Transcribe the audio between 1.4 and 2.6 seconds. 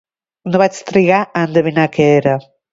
endevinar què era.